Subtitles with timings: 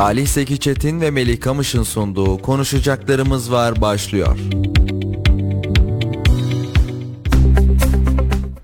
[0.00, 4.38] Salih Seki Çetin ve Melih Kamış'ın sunduğu Konuşacaklarımız Var başlıyor.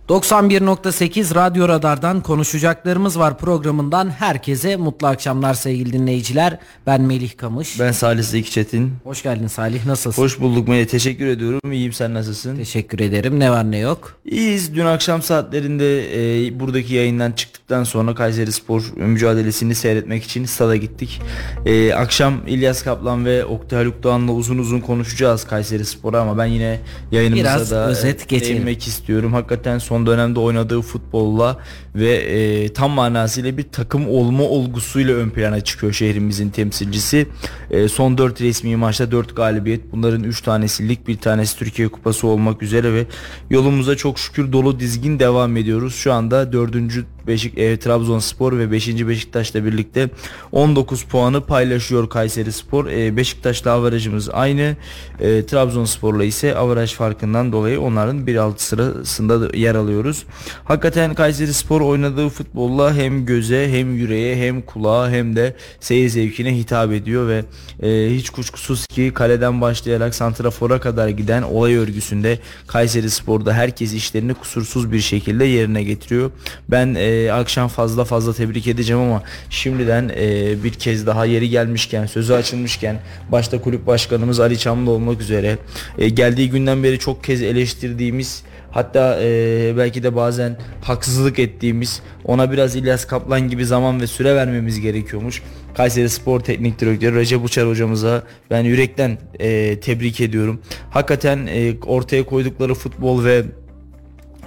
[0.09, 6.59] 91.8 Radyo Radar'dan konuşacaklarımız var programından herkese mutlu akşamlar sevgili dinleyiciler.
[6.87, 7.81] Ben Melih Kamış.
[7.81, 8.93] Ben Salih Zeki Çetin.
[9.05, 10.23] Hoş geldin Salih nasılsın?
[10.23, 11.73] Hoş bulduk Melih teşekkür ediyorum.
[11.73, 12.57] İyiyim sen nasılsın?
[12.57, 13.41] Teşekkür ederim.
[13.41, 14.19] Ne var ne yok?
[14.25, 14.75] İyiyiz.
[14.75, 21.21] Dün akşam saatlerinde e, buradaki yayından çıktıktan sonra Kayseri Spor mücadelesini seyretmek için stada gittik.
[21.67, 26.47] E, akşam İlyas Kaplan ve Oktay Haluk Doğan'la uzun uzun konuşacağız Kayseri Spor'a ama ben
[26.47, 26.81] yine
[27.13, 28.55] yayınımıza Biraz da özet e, geçelim.
[28.55, 29.33] değinmek istiyorum.
[29.33, 31.59] Hakikaten son dönemde oynadığı futbolla
[31.95, 37.27] ve e, tam manasıyla bir takım olma olgusuyla ön plana çıkıyor şehrimizin temsilcisi.
[37.71, 39.93] E, son 4 resmi maçta 4 galibiyet.
[39.93, 43.07] Bunların 3 tanesi lig, bir tanesi Türkiye Kupası olmak üzere ve
[43.51, 45.95] yolumuza çok şükür dolu dizgin devam ediyoruz.
[45.95, 46.77] Şu anda 4.
[47.27, 49.09] Beşik e, Trabzonspor ve 5.
[49.09, 50.09] Beşiktaş'la birlikte
[50.53, 52.87] 19 puanı paylaşıyor Kayseri Spor.
[52.87, 54.77] E, Beşiktaş'la avarajımız aynı.
[55.21, 60.25] E, Trabzonspor'la ise avaraj farkından dolayı onların 1-6 sırasında da yer alıyoruz.
[60.65, 66.57] Hakikaten Kayseri Spor oynadığı futbolla hem göze hem yüreğe hem kulağa hem de seyir zevkine
[66.57, 67.45] hitap ediyor ve
[67.89, 74.35] e, hiç kuşkusuz ki kaleden başlayarak santrafora kadar giden olay örgüsünde Kayseri Spor'da herkes işlerini
[74.35, 76.31] kusursuz bir şekilde yerine getiriyor.
[76.69, 82.07] Ben e, akşam fazla fazla tebrik edeceğim ama şimdiden e, bir kez daha yeri gelmişken
[82.07, 83.01] sözü açılmışken
[83.33, 85.59] başta kulüp başkanımız Ali Çamlı olmak üzere
[85.99, 88.43] e, geldiği günden beri çok kez eleştirdiğimiz
[88.77, 94.35] Hatta e, belki de bazen haksızlık ettiğimiz ona biraz İlyas Kaplan gibi zaman ve süre
[94.35, 95.43] vermemiz gerekiyormuş.
[95.75, 100.61] Kayseri Spor Teknik Direktörü Recep Uçar hocamıza ben yürekten e, tebrik ediyorum.
[100.91, 103.45] Hakikaten e, ortaya koydukları futbol ve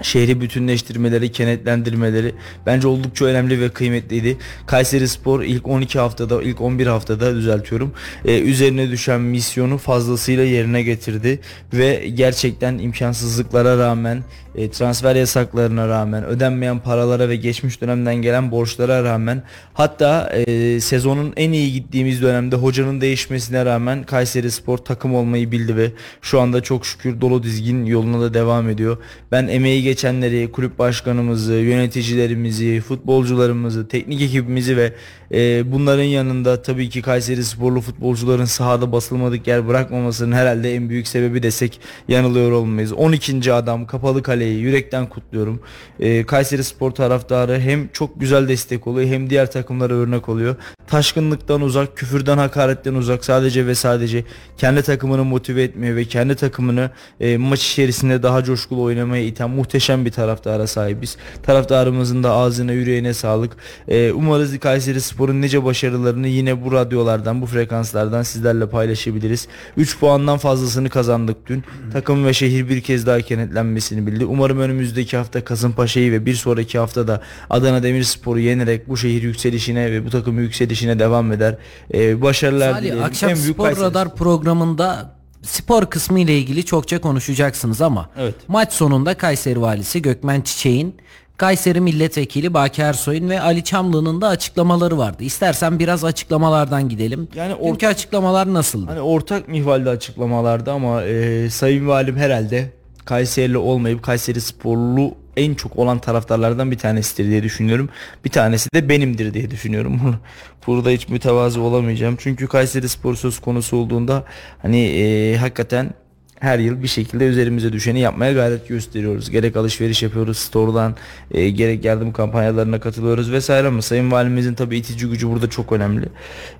[0.02, 4.38] şehri bütünleştirmeleri, kenetlendirmeleri bence oldukça önemli ve kıymetliydi.
[4.66, 7.94] Kayseri Spor ilk 12 haftada, ilk 11 haftada düzeltiyorum.
[8.26, 11.40] E, üzerine düşen misyonu fazlasıyla yerine getirdi
[11.74, 14.24] ve gerçekten imkansızlıklara rağmen,
[14.56, 19.44] e, transfer yasaklarına rağmen, ödenmeyen paralara ve geçmiş dönemden gelen borçlara rağmen,
[19.74, 25.76] hatta e, sezonun en iyi gittiğimiz dönemde hocanın değişmesine rağmen Kayseri Spor takım olmayı bildi
[25.78, 28.98] ve şu anda çok şükür dolu dizgin yoluna da devam ediyor.
[29.32, 34.94] Ben emeği geçenleri, kulüp başkanımızı, yöneticilerimizi, futbolcularımızı, teknik ekibimizi ve
[35.34, 41.08] e, bunların yanında tabii ki Kayseri sporlu futbolcuların sahada basılmadık yer bırakmamasının herhalde en büyük
[41.08, 42.94] sebebi desek yanılıyor olmayız.
[42.94, 43.54] 12.
[43.54, 45.60] adam kapalı kaleyi yürekten kutluyorum.
[46.00, 50.56] E, Kayseri spor taraftarı hem çok güzel destek oluyor hem diğer takımlara örnek oluyor.
[50.88, 54.24] Taşkınlıktan uzak, küfürden, hakaretten uzak sadece ve sadece
[54.58, 56.90] kendi takımını motive etmeye ve kendi takımını
[57.20, 61.18] e, maç içerisinde daha coşkulu oynamaya iten muhteşem bir taraftara sahibiz.
[61.44, 63.52] Taraftarımızın da ağzına yüreğine sağlık.
[63.88, 69.48] E, umarız Kayseri Spor'un nice başarılarını yine bu radyolardan, bu frekanslardan sizlerle paylaşabiliriz.
[69.78, 71.64] 3 puandan fazlasını kazandık dün.
[71.94, 74.26] Takım ve şehir bir kez daha kenetlenmesini bildi.
[74.26, 79.92] Umarım önümüzdeki hafta Kasımpaşa'yı ve bir sonraki hafta da Adana Demirspor'u yenerek bu şehir yükselişine
[79.92, 81.58] ve bu takım yükselişine devam eder.
[81.94, 83.04] E, başarılar Salih dilerim.
[83.04, 88.36] akşam En büyük Spor Kayseri Radar programında spor kısmı ile ilgili çokça konuşacaksınız ama Evet.
[88.48, 90.96] maç sonunda Kayseri Valisi Gökmen Çiçek'in
[91.38, 95.24] Kayseri Milletvekili Baki Ersoy'un ve Ali Çamlı'nın da açıklamaları vardı.
[95.24, 97.28] İstersen biraz açıklamalardan gidelim.
[97.36, 98.86] Yani orta- açıklamalar nasıldı?
[98.92, 102.72] Hani ortak mihvalde açıklamalarda ama e, Sayın Valim herhalde
[103.06, 107.90] Kayserili olmayıp Kayseri sporlu en çok olan taraftarlardan bir tanesidir diye düşünüyorum.
[108.26, 110.20] Bir tanesi de benimdir diye düşünüyorum.
[110.68, 112.16] Burada hiç mütevazı olamayacağım.
[112.20, 114.24] Çünkü Kayseri spor söz konusu olduğunda
[114.62, 115.94] hani e, hakikaten
[116.40, 119.30] her yıl bir şekilde üzerimize düşeni yapmaya gayret gösteriyoruz.
[119.30, 120.96] Gerek alışveriş yapıyoruz store'dan,
[121.32, 126.06] e, gerek yardım kampanyalarına katılıyoruz vesaire ama Sayın Valimizin tabii itici gücü burada çok önemli.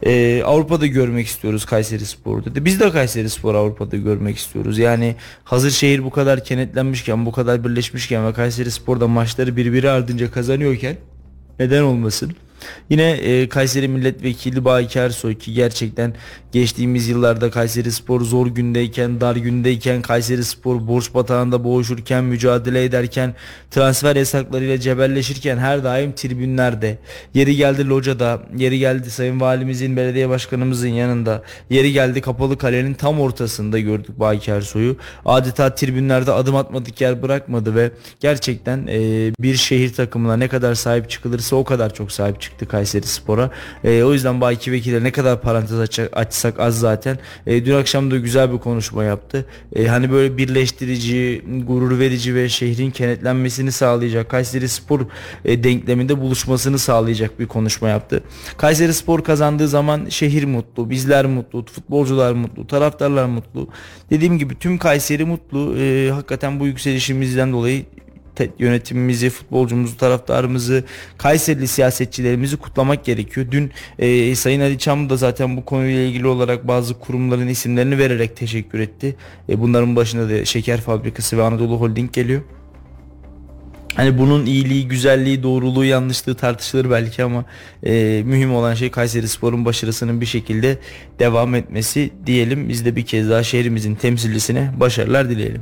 [0.04, 2.66] E, Avrupa'da görmek istiyoruz Kayseri Spor'u dedi.
[2.66, 4.78] Biz de Kayseri Spor Avrupa'da görmek istiyoruz.
[4.78, 10.32] Yani hazır şehir bu kadar kenetlenmişken, bu kadar birleşmişken ve Kayseri Spor'da maçları birbiri ardınca
[10.32, 10.96] kazanıyorken
[11.60, 12.36] neden olmasın?
[12.90, 16.14] Yine e, Kayseri Milletvekili Baki Ersoy ki gerçekten
[16.52, 23.36] geçtiğimiz yıllarda Kayseri Spor zor gündeyken, dar gündeyken, Kayseri Spor borç batağında boğuşurken, mücadele ederken,
[23.72, 26.98] transfer yasaklarıyla cebelleşirken her daim tribünlerde,
[27.34, 33.20] yeri geldi locada, yeri geldi Sayın Valimizin, belediye başkanımızın yanında, yeri geldi Kapalı Kale'nin tam
[33.20, 34.98] ortasında gördük Baki Ersoy'u.
[35.26, 39.00] Adeta tribünlerde adım atmadık yer bırakmadı ve gerçekten e,
[39.40, 43.52] bir şehir takımına ne kadar sahip çıkılırsa o kadar çok sahip çıkılır çıktı Kayseri Spor'a.
[43.84, 47.18] E, o yüzden Baki Vekil'e ne kadar parantez açacak, açsak az zaten.
[47.48, 49.46] E, dün akşam da güzel bir konuşma yaptı.
[49.76, 55.00] E, hani böyle birleştirici, gurur verici ve şehrin kenetlenmesini sağlayacak Kayseri Spor
[55.46, 58.24] e, denkleminde buluşmasını sağlayacak bir konuşma yaptı.
[58.58, 63.68] Kayseri Spor kazandığı zaman şehir mutlu, bizler mutlu, futbolcular mutlu, taraftarlar mutlu.
[64.10, 65.78] Dediğim gibi tüm Kayseri mutlu.
[65.78, 67.86] E, hakikaten bu yükselişimizden dolayı
[68.60, 70.84] yönetimimizi, futbolcumuzu, taraftarımızı,
[71.18, 73.48] Kayserili siyasetçilerimizi kutlamak gerekiyor.
[73.52, 78.38] Dün e, Sayın Ali Çam da zaten bu konuyla ilgili olarak bazı kurumların isimlerini vererek
[78.38, 79.16] teşekkür etti.
[79.50, 82.42] E, bunların başında da Şeker Fabrikası ve Anadolu Holding geliyor.
[83.96, 87.46] Hani bunun iyiliği, güzelliği, doğruluğu, yanlışlığı tartışılır belki ama
[87.84, 90.78] e, mühim olan şey Kayseri Spor'un başarısının bir şekilde
[91.20, 92.70] devam etmesi diyelim.
[92.70, 95.62] Biz de bir kez daha şehrimizin temsilcisine başarılar dileyelim.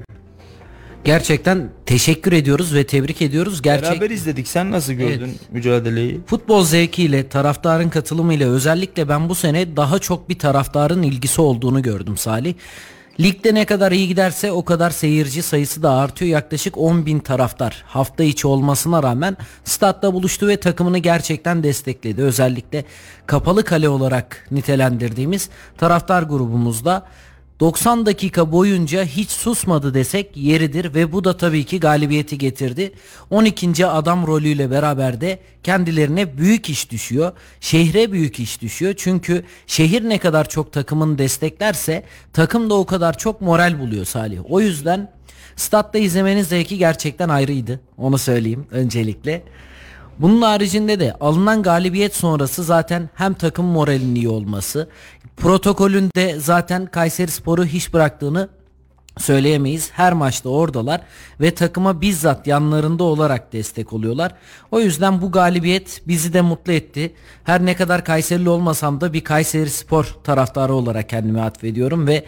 [1.08, 3.62] Gerçekten teşekkür ediyoruz ve tebrik ediyoruz.
[3.62, 3.92] Gerçek...
[3.92, 4.48] Beraber izledik.
[4.48, 5.52] Sen nasıl gördün evet.
[5.52, 6.22] mücadeleyi?
[6.26, 12.18] Futbol zevkiyle, taraftarın katılımıyla özellikle ben bu sene daha çok bir taraftarın ilgisi olduğunu gördüm
[12.18, 12.54] Salih.
[13.20, 16.32] Ligde ne kadar iyi giderse o kadar seyirci sayısı da artıyor.
[16.32, 22.22] Yaklaşık 10 bin taraftar hafta içi olmasına rağmen statta buluştu ve takımını gerçekten destekledi.
[22.22, 22.86] Özellikle
[23.26, 27.08] kapalı kale olarak nitelendirdiğimiz taraftar grubumuzda
[27.60, 32.92] 90 dakika boyunca hiç susmadı desek yeridir ve bu da tabii ki galibiyeti getirdi.
[33.30, 33.88] 12.
[33.88, 37.32] adam rolüyle beraber de kendilerine büyük iş düşüyor.
[37.60, 38.94] Şehre büyük iş düşüyor.
[38.98, 44.40] Çünkü şehir ne kadar çok takımını desteklerse takım da o kadar çok moral buluyor Salih.
[44.50, 45.12] O yüzden
[45.56, 47.80] statta izlemenin zevki gerçekten ayrıydı.
[47.98, 49.44] Onu söyleyeyim öncelikle.
[50.20, 54.90] Bunun haricinde de alınan galibiyet sonrası zaten hem takım moralinin iyi olması,
[55.38, 58.50] protokolünde zaten Kayseri Sporu hiç bıraktığını
[59.18, 59.92] söyleyemeyiz.
[59.94, 61.02] Her maçta oradalar
[61.42, 64.36] ve takıma bizzat yanlarında olarak destek oluyorlar.
[64.72, 67.14] O yüzden bu galibiyet bizi de mutlu etti.
[67.44, 72.26] Her ne kadar Kayserili olmasam da bir Kayseri Spor taraftarı olarak kendimi atfediyorum ve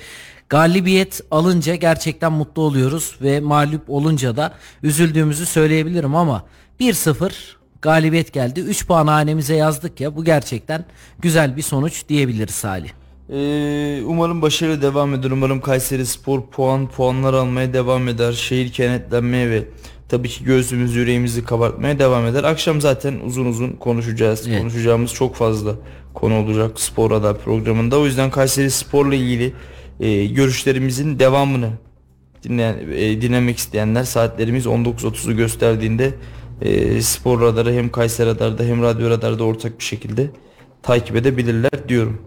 [0.49, 4.53] galibiyet alınca gerçekten mutlu oluyoruz ve mağlup olunca da
[4.83, 6.45] üzüldüğümüzü söyleyebilirim ama
[6.79, 8.59] 1-0 galibiyet geldi.
[8.59, 10.85] 3 puan hanemize yazdık ya bu gerçekten
[11.19, 12.89] güzel bir sonuç diyebiliriz Salih.
[13.33, 15.31] Ee, umarım başarı devam eder.
[15.31, 18.33] Umarım Kayseri Spor puan puanlar almaya devam eder.
[18.33, 19.63] Şehir kenetlenmeye ve
[20.09, 22.43] tabii ki gözümüz yüreğimizi kabartmaya devam eder.
[22.43, 24.47] Akşam zaten uzun uzun konuşacağız.
[24.47, 24.59] Evet.
[24.59, 25.75] Konuşacağımız çok fazla
[26.13, 27.99] konu olacak Spor Radar programında.
[27.99, 29.53] O yüzden Kayseri Spor'la ilgili
[29.99, 31.69] e, görüşlerimizin devamını
[32.43, 36.13] dinleyen, e, dinlemek isteyenler saatlerimiz 19.30'u gösterdiğinde
[36.61, 40.29] e, Spor Radarı hem Kayseri Radar'da hem Radyo Radar'da ortak bir şekilde
[40.83, 42.21] takip edebilirler diyorum.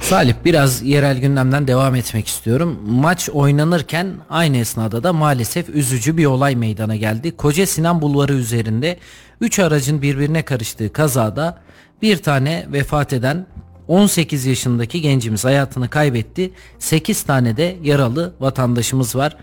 [0.00, 2.78] Salih biraz yerel gündemden devam etmek istiyorum.
[2.86, 7.36] Maç oynanırken aynı esnada da maalesef üzücü bir olay meydana geldi.
[7.36, 8.98] Koca Sinan Bulvarı üzerinde
[9.40, 11.58] 3 aracın birbirine karıştığı kazada
[12.02, 13.46] bir tane vefat eden
[13.88, 16.52] 18 yaşındaki gencimiz hayatını kaybetti.
[16.78, 19.36] 8 tane de yaralı vatandaşımız var.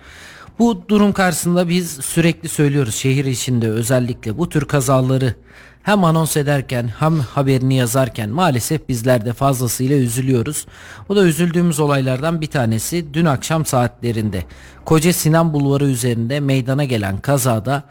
[0.59, 5.35] Bu durum karşısında biz sürekli söylüyoruz şehir içinde özellikle bu tür kazaları
[5.83, 10.65] hem anons ederken hem haberini yazarken maalesef bizler de fazlasıyla üzülüyoruz.
[11.09, 14.43] O da üzüldüğümüz olaylardan bir tanesi dün akşam saatlerinde
[14.85, 17.83] Koca Sinan Bulvarı üzerinde meydana gelen kazada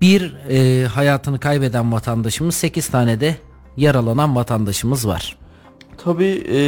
[0.00, 3.36] bir e, hayatını kaybeden vatandaşımız 8 tane de
[3.76, 5.36] yaralanan vatandaşımız var.
[5.98, 6.58] Tabii e,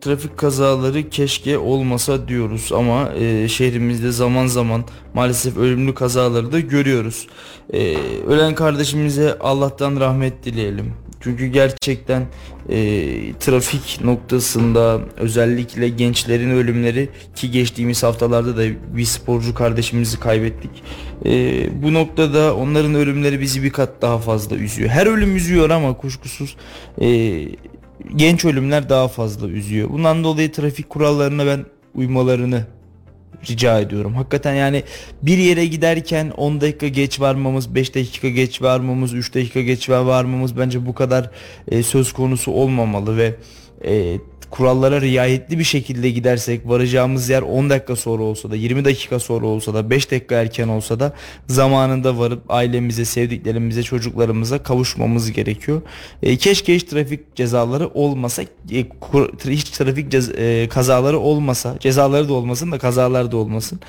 [0.00, 7.26] trafik kazaları keşke olmasa diyoruz ama e, şehrimizde zaman zaman maalesef ölümlü kazaları da görüyoruz.
[7.72, 10.94] E, ölen kardeşimize Allah'tan rahmet dileyelim.
[11.20, 12.26] Çünkü gerçekten
[12.68, 12.76] e,
[13.40, 18.62] trafik noktasında özellikle gençlerin ölümleri ki geçtiğimiz haftalarda da
[18.96, 20.70] bir sporcu kardeşimizi kaybettik.
[21.26, 24.90] E, bu noktada onların ölümleri bizi bir kat daha fazla üzüyor.
[24.90, 26.56] Her ölüm üzüyor ama kuşkusuz
[27.00, 27.06] e,
[28.16, 29.90] genç ölümler daha fazla üzüyor.
[29.90, 31.64] Bundan dolayı trafik kurallarına ben
[31.94, 32.66] uymalarını
[33.50, 34.14] rica ediyorum.
[34.14, 34.82] Hakikaten yani
[35.22, 40.58] bir yere giderken 10 dakika geç varmamız, 5 dakika geç varmamız, 3 dakika geç varmamız
[40.58, 41.30] bence bu kadar
[41.68, 43.34] e, söz konusu olmamalı ve
[43.84, 44.18] e,
[44.50, 49.46] kurallara riayetli bir şekilde gidersek varacağımız yer 10 dakika sonra olsa da 20 dakika sonra
[49.46, 51.12] olsa da 5 dakika erken olsa da
[51.46, 55.82] zamanında varıp ailemize, sevdiklerimize, çocuklarımıza kavuşmamız gerekiyor.
[56.22, 58.86] E, keşke hiç trafik cezaları olmasa, e,
[59.46, 63.80] hiç trafik cez, e, kazaları olmasa, cezaları da olmasın da kazalar da olmasın.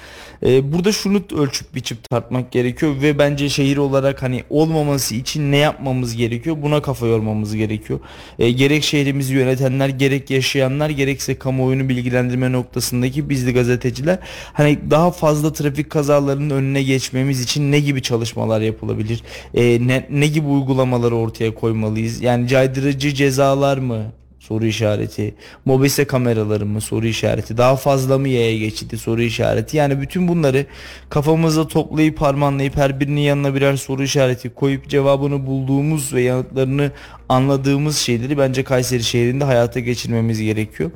[0.46, 5.58] E, burada şunu ölçüp biçip tartmak gerekiyor ve bence şehir olarak hani olmaması için ne
[5.58, 6.58] yapmamız gerekiyor?
[6.62, 8.00] Buna kafa yormamız gerekiyor.
[8.40, 14.20] E, gerek şehrimizi yönetenler gerek yaş yaşayanlar gerekse kamuoyunu bilgilendirme noktasındaki biz de gazeteciler
[14.54, 19.24] hani daha fazla trafik kazalarının önüne geçmemiz için ne gibi çalışmalar yapılabilir?
[19.54, 22.22] E, ne, ne gibi uygulamaları ortaya koymalıyız?
[22.22, 24.21] Yani caydırıcı cezalar mı?
[24.42, 25.36] Soru işareti.
[25.66, 26.82] Mobese kameraları mı?
[26.82, 27.58] Soru işareti.
[27.58, 28.98] Daha fazla mı yaya geçidi?
[28.98, 29.78] Soru işareti.
[29.78, 30.66] Yani bütün bunları
[31.10, 36.92] kafamıza toplayıp harmanlayıp her birinin yanına birer soru işareti koyup cevabını bulduğumuz ve yanıtlarını
[37.32, 40.92] anladığımız şeyleri bence Kayseri şehrinde hayata geçirmemiz gerekiyor.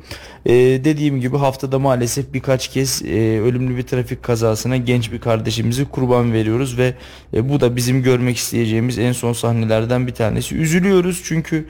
[0.46, 5.86] Ee, dediğim gibi haftada maalesef birkaç kez e, ölümlü bir trafik kazasına genç bir kardeşimizi
[5.86, 6.94] kurban veriyoruz ve
[7.34, 10.56] e, bu da bizim görmek isteyeceğimiz en son sahnelerden bir tanesi.
[10.56, 11.66] Üzülüyoruz çünkü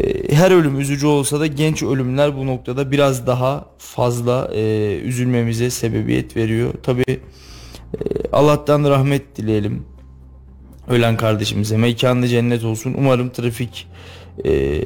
[0.00, 5.70] e, her ölüm üzücü olsa da genç ölümler bu noktada biraz daha fazla e, üzülmemize
[5.70, 6.74] sebebiyet veriyor.
[6.82, 7.18] Tabi e,
[8.32, 9.86] Allah'tan rahmet dileyelim
[10.88, 12.94] ölen kardeşimize mekanı cennet olsun.
[12.98, 13.86] Umarım trafik
[14.44, 14.84] e,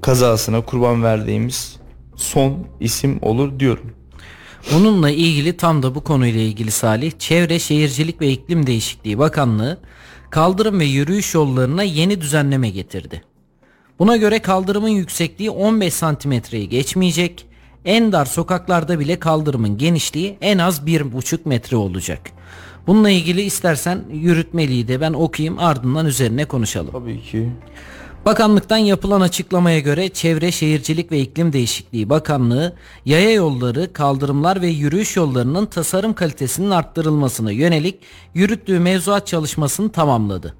[0.00, 1.76] kazasına kurban verdiğimiz
[2.16, 3.92] son isim olur diyorum.
[4.72, 9.80] Bununla ilgili tam da bu konuyla ilgili Salih, Çevre Şehircilik ve İklim Değişikliği Bakanlığı
[10.30, 13.22] kaldırım ve yürüyüş yollarına yeni düzenleme getirdi.
[13.98, 17.46] Buna göre kaldırımın yüksekliği 15 santimetreyi geçmeyecek,
[17.84, 22.20] en dar sokaklarda bile kaldırımın genişliği en az 1,5 metre olacak.
[22.86, 26.92] Bununla ilgili istersen yürütmeliği de ben okuyayım ardından üzerine konuşalım.
[26.92, 27.48] Tabii ki.
[28.26, 35.16] Bakanlıktan yapılan açıklamaya göre Çevre Şehircilik ve İklim Değişikliği Bakanlığı yaya yolları, kaldırımlar ve yürüyüş
[35.16, 37.98] yollarının tasarım kalitesinin arttırılmasına yönelik
[38.34, 40.54] yürüttüğü mevzuat çalışmasını tamamladı.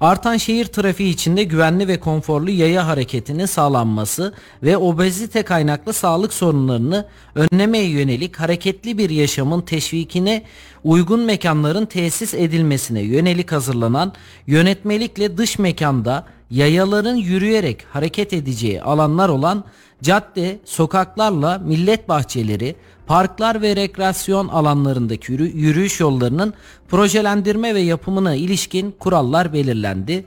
[0.00, 7.06] Artan şehir trafiği içinde güvenli ve konforlu yaya hareketinin sağlanması ve obezite kaynaklı sağlık sorunlarını
[7.34, 10.42] önlemeye yönelik hareketli bir yaşamın teşvikine
[10.84, 14.12] uygun mekanların tesis edilmesine yönelik hazırlanan
[14.46, 19.64] yönetmelikle dış mekanda yayaların yürüyerek hareket edeceği alanlar olan
[20.02, 22.76] cadde, sokaklarla millet bahçeleri,
[23.10, 26.54] parklar ve rekreasyon alanlarındaki yürü- yürüyüş yollarının
[26.88, 30.24] projelendirme ve yapımına ilişkin kurallar belirlendi.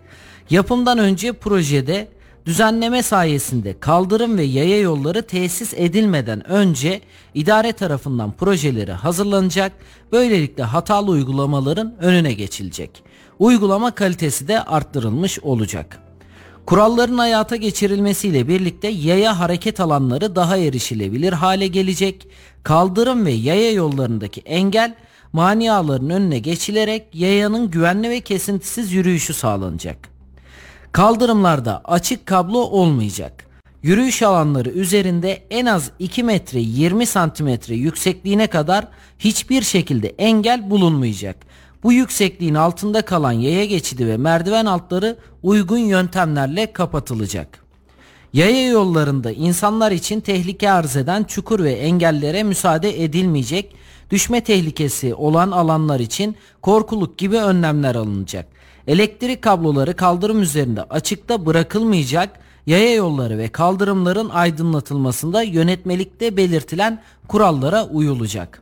[0.50, 2.08] Yapımdan önce projede
[2.46, 7.02] düzenleme sayesinde kaldırım ve yaya yolları tesis edilmeden önce
[7.34, 9.72] idare tarafından projeleri hazırlanacak.
[10.12, 13.04] Böylelikle hatalı uygulamaların önüne geçilecek.
[13.40, 16.00] Uygulama kalitesi de arttırılmış olacak.
[16.66, 22.28] Kuralların hayata geçirilmesiyle birlikte yaya hareket alanları daha erişilebilir hale gelecek.
[22.64, 24.96] Kaldırım ve yaya yollarındaki engel
[25.34, 29.98] maniaların önüne geçilerek yayanın güvenli ve kesintisiz yürüyüşü sağlanacak.
[30.92, 33.46] Kaldırımlarda açık kablo olmayacak.
[33.82, 38.88] Yürüyüş alanları üzerinde en az 2 metre 20 santimetre yüksekliğine kadar
[39.20, 41.36] hiçbir şekilde engel bulunmayacak.
[41.84, 47.63] Bu yüksekliğin altında kalan yaya geçidi ve merdiven altları uygun yöntemlerle kapatılacak.
[48.34, 53.76] Yaya yollarında insanlar için tehlike arz eden çukur ve engellere müsaade edilmeyecek.
[54.12, 58.48] Düşme tehlikesi olan alanlar için korkuluk gibi önlemler alınacak.
[58.88, 62.40] Elektrik kabloları kaldırım üzerinde açıkta bırakılmayacak.
[62.66, 68.62] Yaya yolları ve kaldırımların aydınlatılmasında yönetmelikte belirtilen kurallara uyulacak.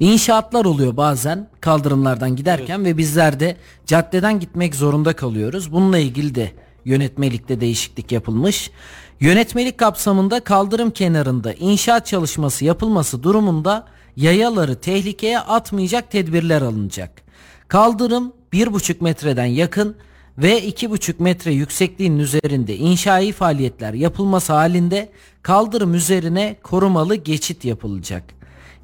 [0.00, 3.56] İnşaatlar oluyor bazen kaldırımlardan giderken ve bizler de
[3.86, 5.72] caddeden gitmek zorunda kalıyoruz.
[5.72, 6.52] Bununla ilgili de
[6.86, 8.70] yönetmelikte değişiklik yapılmış.
[9.20, 17.22] Yönetmelik kapsamında kaldırım kenarında inşaat çalışması yapılması durumunda yayaları tehlikeye atmayacak tedbirler alınacak.
[17.68, 19.96] Kaldırım 1,5 metreden yakın
[20.38, 25.08] ve 2,5 metre yüksekliğin üzerinde inşai faaliyetler yapılması halinde
[25.42, 28.24] kaldırım üzerine korumalı geçit yapılacak.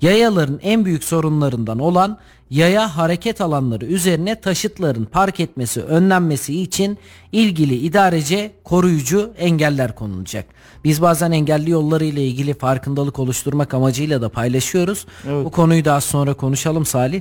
[0.00, 2.18] Yayaların en büyük sorunlarından olan
[2.52, 6.98] yaya hareket alanları üzerine taşıtların park etmesi önlenmesi için
[7.32, 10.46] ilgili idarece koruyucu engeller konulacak.
[10.84, 15.06] Biz bazen engelli yolları ile ilgili farkındalık oluşturmak amacıyla da paylaşıyoruz.
[15.44, 17.20] Bu konuyu daha sonra konuşalım Salih.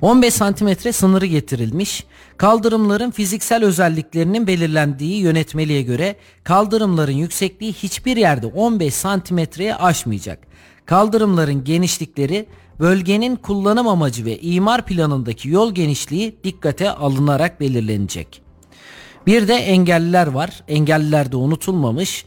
[0.00, 2.04] 15 santimetre sınırı getirilmiş.
[2.36, 10.38] Kaldırımların fiziksel özelliklerinin belirlendiği yönetmeliğe göre kaldırımların yüksekliği hiçbir yerde 15 santimetreye aşmayacak.
[10.88, 12.46] Kaldırımların genişlikleri
[12.80, 18.42] bölgenin kullanım amacı ve imar planındaki yol genişliği dikkate alınarak belirlenecek.
[19.26, 20.62] Bir de engelliler var.
[20.68, 22.24] Engelliler de unutulmamış.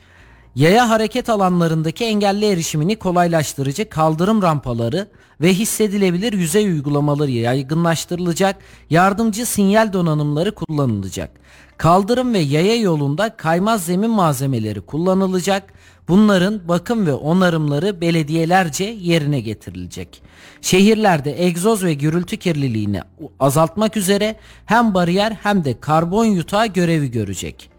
[0.55, 5.07] Yaya hareket alanlarındaki engelli erişimini kolaylaştırıcı kaldırım rampaları
[5.41, 8.55] ve hissedilebilir yüzey uygulamaları yaygınlaştırılacak,
[8.89, 11.31] yardımcı sinyal donanımları kullanılacak.
[11.77, 15.73] Kaldırım ve yaya yolunda kaymaz zemin malzemeleri kullanılacak.
[16.08, 20.22] Bunların bakım ve onarımları belediyelerce yerine getirilecek.
[20.62, 23.01] Şehirlerde egzoz ve gürültü kirliliğini
[23.39, 27.72] azaltmak üzere hem bariyer hem de karbon yutağı görevi görecek.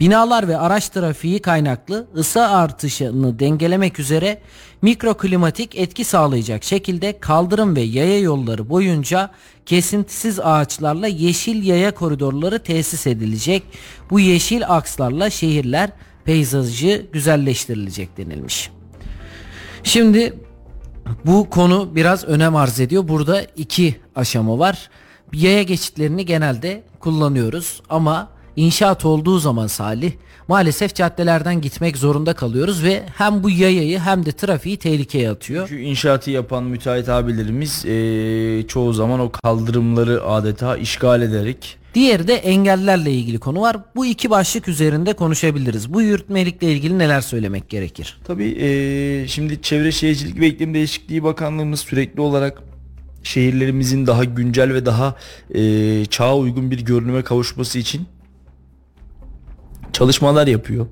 [0.00, 4.40] Binalar ve araç trafiği kaynaklı ısı artışını dengelemek üzere
[4.82, 9.30] mikroklimatik etki sağlayacak şekilde kaldırım ve yaya yolları boyunca
[9.66, 13.62] kesintisiz ağaçlarla yeşil yaya koridorları tesis edilecek.
[14.10, 15.90] Bu yeşil akslarla şehirler
[16.26, 18.70] peyzajı güzelleştirilecek denilmiş.
[19.82, 20.34] Şimdi
[21.24, 23.08] bu konu biraz önem arz ediyor.
[23.08, 24.90] Burada iki aşama var.
[25.32, 30.12] Yaya geçitlerini genelde kullanıyoruz ama inşaat olduğu zaman Salih
[30.48, 35.68] maalesef caddelerden gitmek zorunda kalıyoruz ve hem bu yayayı hem de trafiği tehlikeye atıyor.
[35.68, 42.34] Çünkü inşaatı yapan müteahhit abilerimiz eee, çoğu zaman o kaldırımları adeta işgal ederek Diğeri de
[42.34, 43.76] engellerle ilgili konu var.
[43.96, 45.92] Bu iki başlık üzerinde konuşabiliriz.
[45.94, 48.18] Bu yürütmelikle ilgili neler söylemek gerekir?
[48.26, 52.62] Tabii eee, şimdi Çevre Şehircilik ve İklim Değişikliği Bakanlığımız sürekli olarak
[53.22, 55.14] şehirlerimizin daha güncel ve daha
[55.54, 58.06] eee çağa uygun bir görünüme kavuşması için
[59.96, 60.86] çalışmalar yapıyor.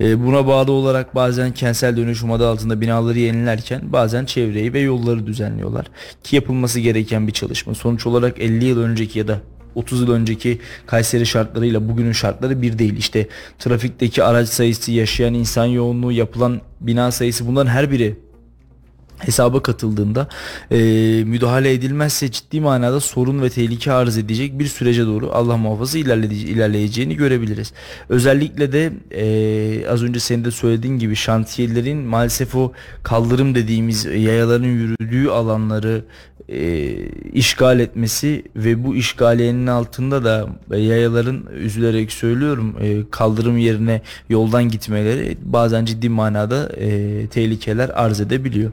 [0.00, 5.26] Eee, buna bağlı olarak bazen kentsel dönüşüm adı altında binaları yenilerken bazen çevreyi ve yolları
[5.26, 5.86] düzenliyorlar.
[6.24, 7.74] Ki yapılması gereken bir çalışma.
[7.74, 9.40] Sonuç olarak 50 yıl önceki ya da
[9.74, 12.96] 30 yıl önceki Kayseri şartlarıyla bugünün şartları bir değil.
[12.96, 18.16] İşte trafikteki araç sayısı, yaşayan insan yoğunluğu, yapılan bina sayısı bunların her biri
[19.20, 20.28] hesaba katıldığında
[20.70, 20.76] e,
[21.26, 26.46] müdahale edilmezse ciddi manada sorun ve tehlike arz edecek bir sürece doğru Allah muhafaza ilerleye-
[26.46, 27.72] ilerleyeceğini görebiliriz.
[28.08, 32.72] Özellikle de e, az önce senin de söylediğin gibi şantiyelerin maalesef o
[33.02, 36.04] kaldırım dediğimiz yayaların yürüdüğü alanları
[36.50, 36.96] e,
[37.32, 45.38] işgal etmesi ve bu işgaliyenin altında da yayaların üzülerek söylüyorum e, kaldırım yerine yoldan gitmeleri
[45.42, 48.70] bazen ciddi manada e, tehlikeler arz edebiliyor.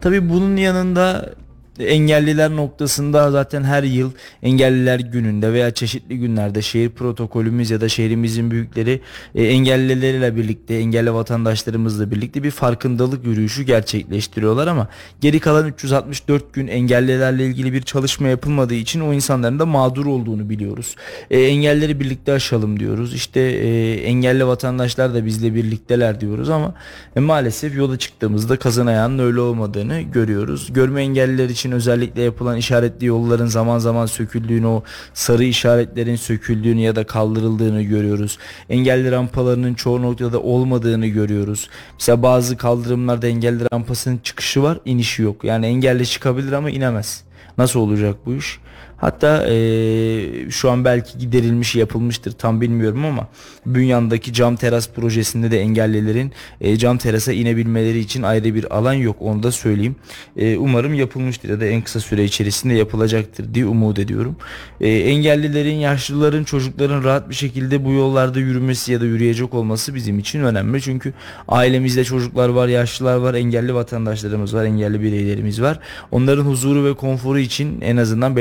[0.00, 1.34] Tabi bunun yanında
[1.80, 4.10] engelliler noktasında zaten her yıl
[4.42, 9.00] engelliler gününde veya çeşitli günlerde şehir protokolümüz ya da şehrimizin büyükleri
[9.34, 14.88] e, engellilerle birlikte engelli vatandaşlarımızla birlikte bir farkındalık yürüyüşü gerçekleştiriyorlar ama
[15.20, 20.50] geri kalan 364 gün engellilerle ilgili bir çalışma yapılmadığı için o insanların da mağdur olduğunu
[20.50, 20.96] biliyoruz.
[21.30, 23.14] E, engelleri birlikte aşalım diyoruz.
[23.14, 26.74] İşte e, engelli vatandaşlar da bizle birlikteler diyoruz ama
[27.16, 30.72] e, maalesef yola çıktığımızda kazan ayağının öyle olmadığını görüyoruz.
[30.72, 34.82] Görme engelliler için özellikle yapılan işaretli yolların zaman zaman söküldüğünü, o
[35.14, 38.38] sarı işaretlerin söküldüğünü ya da kaldırıldığını görüyoruz.
[38.70, 41.68] Engelli rampalarının çoğu noktada olmadığını görüyoruz.
[41.92, 45.44] Mesela bazı kaldırımlarda engelli rampasının çıkışı var, inişi yok.
[45.44, 47.24] Yani engelli çıkabilir ama inemez.
[47.58, 48.58] Nasıl olacak bu iş?
[48.98, 53.28] Hatta eee, şu an belki giderilmiş yapılmıştır tam bilmiyorum ama
[53.66, 59.16] Bünyan'daki cam teras projesinde de engellilerin eee, cam terasa inebilmeleri için ayrı bir alan yok
[59.20, 59.96] onu da söyleyeyim.
[60.36, 64.36] Eee, umarım yapılmıştır ya da en kısa süre içerisinde yapılacaktır diye umut ediyorum.
[64.80, 70.18] Eee, engellilerin, yaşlıların, çocukların rahat bir şekilde bu yollarda yürümesi ya da yürüyecek olması bizim
[70.18, 70.82] için önemli.
[70.82, 71.12] Çünkü
[71.48, 75.78] ailemizde çocuklar var, yaşlılar var, engelli vatandaşlarımız var, engelli bireylerimiz var.
[76.10, 78.36] Onların huzuru ve konforu için en azından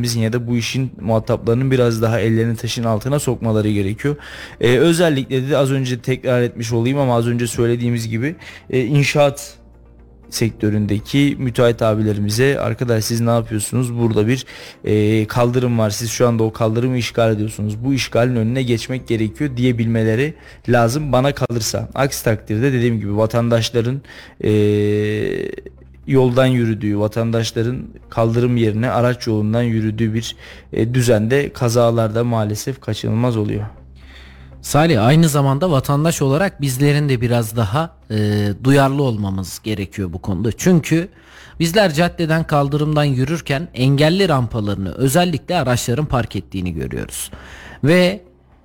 [0.00, 4.16] belediyelerimizin ya da bu işin muhataplarının biraz daha ellerini taşın altına sokmaları gerekiyor.
[4.60, 8.36] Ee, özellikle de az önce tekrar etmiş olayım ama az önce söylediğimiz gibi
[8.70, 9.56] e, inşaat
[10.30, 13.98] sektöründeki müteahhit abilerimize arkadaş siz ne yapıyorsunuz?
[13.98, 14.46] Burada bir
[14.84, 15.90] e, kaldırım var.
[15.90, 17.74] Siz şu anda o kaldırımı işgal ediyorsunuz.
[17.84, 19.56] Bu işgalin önüne geçmek gerekiyor.
[19.56, 20.34] diyebilmeleri
[20.68, 21.88] lazım bana kalırsa.
[21.94, 24.02] Aksi takdirde dediğim gibi vatandaşların
[24.44, 24.50] e,
[26.10, 30.36] yoldan yürüdüğü vatandaşların kaldırım yerine araç yolundan yürüdüğü bir
[30.72, 33.66] e, düzende kazalarda maalesef kaçınılmaz oluyor.
[34.62, 40.52] Salih aynı zamanda vatandaş olarak bizlerin de biraz daha e, duyarlı olmamız gerekiyor bu konuda.
[40.52, 41.08] Çünkü
[41.60, 47.30] bizler caddeden kaldırımdan yürürken engelli rampalarını özellikle araçların park ettiğini görüyoruz.
[47.84, 48.20] Ve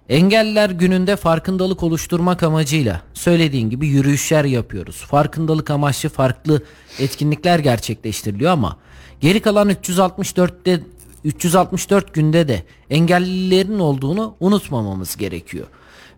[0.10, 4.96] engelliler gününde farkındalık oluşturmak amacıyla söylediğin gibi yürüyüşler yapıyoruz.
[4.96, 6.62] Farkındalık amaçlı farklı
[7.00, 8.78] etkinlikler gerçekleştiriliyor ama
[9.22, 10.84] geri kalan 364'te
[11.24, 15.68] 364 günde de engellilerin olduğunu unutmamamız gerekiyor.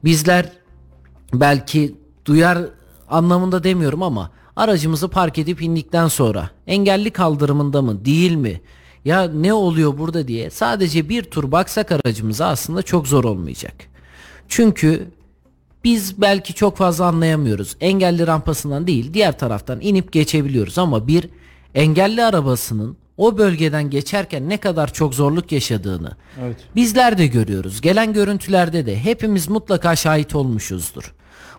[0.04, 0.52] Bizler
[1.34, 1.96] belki
[2.26, 2.58] duyar
[3.10, 8.62] anlamında demiyorum ama aracımızı park edip indikten sonra engelli kaldırımında mı değil mi
[9.08, 13.74] ya ne oluyor burada diye sadece bir tur baksak aracımıza aslında çok zor olmayacak.
[14.48, 15.08] Çünkü
[15.84, 17.76] biz belki çok fazla anlayamıyoruz.
[17.82, 21.30] Engelli rampasından değil diğer taraftan inip geçebiliyoruz ama bir
[21.76, 26.58] engelli arabasının o bölgeden geçerken ne kadar çok zorluk yaşadığını Evet.
[26.76, 27.82] bizler de görüyoruz.
[27.82, 31.14] Gelen görüntülerde de hepimiz mutlaka şahit olmuşuzdur.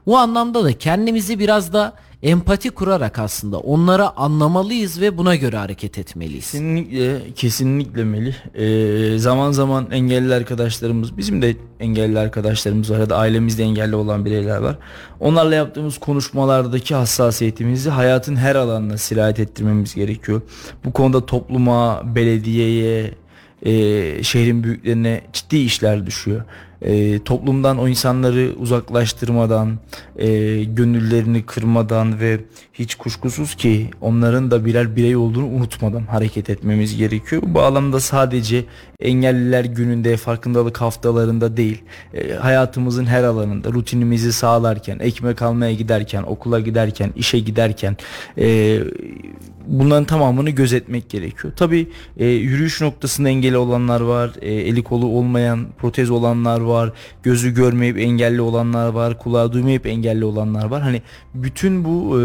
[0.06, 5.98] Bu anlamda da kendimizi biraz da empati kurarak aslında onları anlamalıyız ve buna göre hareket
[5.98, 6.50] etmeliyiz.
[6.50, 8.34] Kesinlikle, kesinlikle Melih.
[8.54, 14.24] Ee, zaman zaman engelli arkadaşlarımız, bizim de engelli arkadaşlarımız var ya da ailemizde engelli olan
[14.24, 14.78] bireyler var.
[15.20, 20.40] Onlarla yaptığımız konuşmalardaki hassasiyetimizi hayatın her alanına sirayet ettirmemiz gerekiyor.
[20.84, 23.14] Bu konuda topluma, belediyeye,
[23.62, 26.42] e, şehrin büyüklerine ciddi işler düşüyor.
[26.82, 29.78] E, toplumdan o insanları uzaklaştırmadan,
[30.16, 30.28] e,
[30.64, 32.40] gönüllerini kırmadan ve
[32.72, 37.42] hiç kuşkusuz ki onların da birer birey olduğunu unutmadan hareket etmemiz gerekiyor.
[37.42, 38.64] Bu bağlamda sadece
[39.00, 41.82] engelliler gününde, farkındalık haftalarında değil,
[42.14, 47.96] e, hayatımızın her alanında rutinimizi sağlarken, ekmek almaya giderken, okula giderken, işe giderken
[48.38, 48.78] e,
[49.68, 51.52] bunların tamamını gözetmek gerekiyor.
[51.56, 56.67] Tabi e, yürüyüş noktasında engeli olanlar var, e, eli kolu olmayan, protez olanlar var,
[57.22, 60.82] gözü görmeyip engelli olanlar var, kulağı duymayıp engelli olanlar var.
[60.82, 61.02] Hani
[61.34, 62.22] bütün bu e,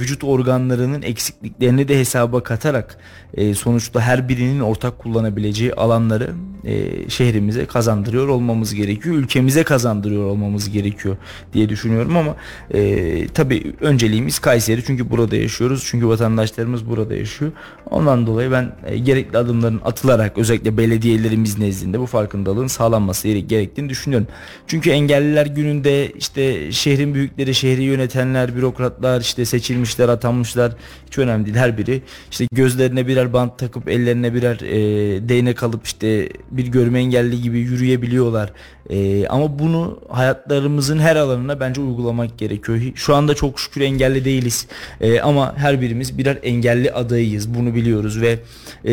[0.00, 2.98] vücut organlarının eksikliklerini de hesaba katarak
[3.34, 9.16] e, sonuçta her birinin ortak kullanabileceği alanları e, şehrimize kazandırıyor olmamız gerekiyor.
[9.16, 11.16] Ülkemize kazandırıyor olmamız gerekiyor
[11.52, 12.36] diye düşünüyorum ama
[12.70, 15.84] e, tabi önceliğimiz Kayseri çünkü burada yaşıyoruz.
[15.86, 17.52] Çünkü vatandaşlarımız burada yaşıyor.
[17.90, 24.26] Ondan dolayı ben e, gerekli adımların atılarak özellikle belediyelerimiz nezdinde bu farkındalığın sağlanması gerektiğini düşünüyorum.
[24.66, 30.72] Çünkü engelliler gününde işte şehrin büyükleri, şehri yönetenler, bürokratlar işte seçilmişler, atanmışlar
[31.06, 32.02] hiç önemli değil her biri.
[32.30, 37.58] işte gözlerine birer bant takıp ellerine birer e, değnek alıp işte bir görme engelli gibi
[37.58, 38.52] yürüyebiliyorlar.
[38.90, 42.78] E, ama bunu hayatlarımızın her alanına bence uygulamak gerekiyor.
[42.94, 44.66] Şu anda çok şükür engelli değiliz.
[45.00, 47.54] E, ama her birimiz birer engelli adayıyız.
[47.54, 48.38] Bunu biliyoruz ve
[48.84, 48.92] e,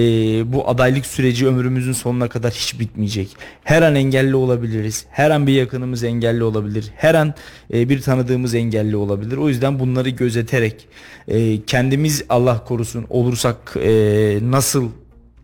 [0.54, 3.38] bu adaylık süreci ömrümüzün sonuna kadar hiç bitmeyecek.
[3.64, 4.36] Her an engelli
[4.76, 5.06] olabiliriz.
[5.10, 6.92] Her an bir yakınımız engelli olabilir.
[6.96, 7.34] Her an
[7.74, 9.38] e, bir tanıdığımız engelli olabilir.
[9.38, 10.88] O yüzden bunları gözeterek
[11.28, 14.90] e, kendimiz Allah korusun olursak e, nasıl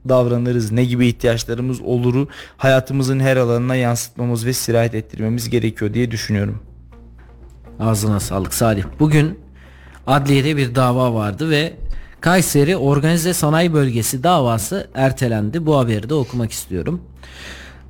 [0.09, 6.59] davranırız, ne gibi ihtiyaçlarımız oluru hayatımızın her alanına yansıtmamız ve sirayet ettirmemiz gerekiyor diye düşünüyorum.
[7.79, 8.83] Ağzına sağlık Salih.
[8.99, 9.39] Bugün
[10.07, 11.73] adliyede bir dava vardı ve
[12.21, 15.65] Kayseri Organize Sanayi Bölgesi davası ertelendi.
[15.65, 17.01] Bu haberi de okumak istiyorum.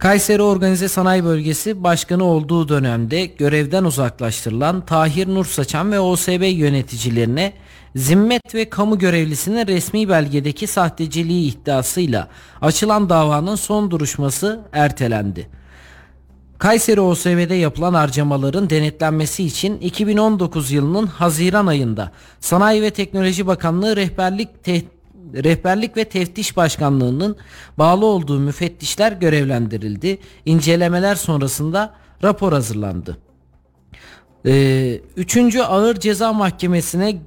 [0.01, 7.53] Kayseri Organize Sanayi Bölgesi Başkanı olduğu dönemde görevden uzaklaştırılan Tahir Nur Saçan ve OSB yöneticilerine
[7.95, 12.27] zimmet ve kamu görevlisinin resmi belgedeki sahteciliği iddiasıyla
[12.61, 15.49] açılan davanın son duruşması ertelendi.
[16.57, 24.63] Kayseri OSB'de yapılan harcamaların denetlenmesi için 2019 yılının Haziran ayında Sanayi ve Teknoloji Bakanlığı rehberlik
[24.63, 24.81] te
[25.33, 27.35] Rehberlik ve Teftiş Başkanlığı'nın
[27.77, 30.17] bağlı olduğu müfettişler görevlendirildi.
[30.45, 33.17] İncelemeler sonrasında rapor hazırlandı.
[34.45, 37.21] Ee, üçüncü Ağır Ceza Mahkemesi'ne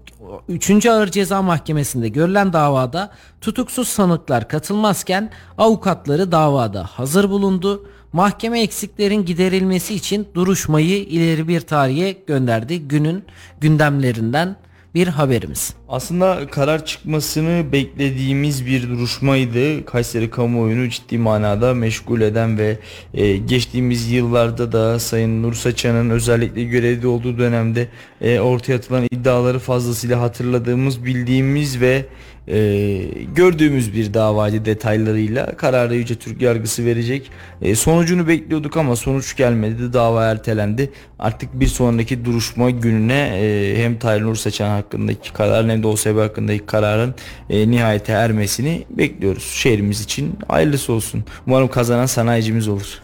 [0.48, 0.86] 3.
[0.86, 7.88] Ağır Ceza Mahkemesi'nde görülen davada tutuksuz sanıklar katılmazken avukatları davada hazır bulundu.
[8.12, 12.88] Mahkeme eksiklerin giderilmesi için duruşmayı ileri bir tarihe gönderdi.
[12.88, 13.24] Günün
[13.60, 14.56] gündemlerinden
[14.94, 15.74] bir haberimiz.
[15.88, 19.84] Aslında karar çıkmasını beklediğimiz bir duruşmaydı.
[19.84, 22.78] Kayseri kamuoyunu ciddi manada meşgul eden ve
[23.14, 27.88] e, geçtiğimiz yıllarda da Sayın Nur Saçan'ın özellikle görevde olduğu dönemde
[28.20, 32.04] e, ortaya atılan iddiaları fazlasıyla hatırladığımız, bildiğimiz ve
[32.48, 32.98] e,
[33.34, 35.56] gördüğümüz bir davaydı detaylarıyla.
[35.56, 37.30] Kararı Yüce Türk Yargısı verecek.
[37.62, 39.92] E, sonucunu bekliyorduk ama sonuç gelmedi.
[39.92, 40.90] Dava ertelendi.
[41.18, 46.66] Artık bir sonraki duruşma gününe e, hem Tahir Nur hakkındaki kararın hem de OSB hakkındaki
[46.66, 47.14] kararın
[47.50, 49.44] e, nihayete ermesini bekliyoruz.
[49.44, 51.24] Şehrimiz için hayırlısı olsun.
[51.46, 52.98] Umarım kazanan sanayicimiz olur.